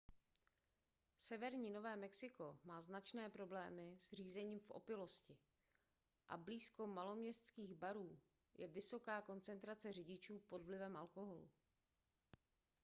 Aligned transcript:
severní 1.19 1.69
nové 1.69 1.95
mexiko 1.95 2.57
má 2.63 2.81
značné 2.81 3.29
problémy 3.29 3.93
s 3.97 4.11
řízením 4.13 4.59
v 4.59 4.69
opilosti 4.71 5.37
a 6.29 6.37
blízko 6.37 6.87
maloměstských 6.87 7.75
barů 7.75 8.19
je 8.57 8.67
vysoká 8.67 9.21
koncentrace 9.21 9.93
řidičů 9.93 10.39
pod 10.49 10.61
vlivem 10.63 10.97
alkoholu 10.97 11.49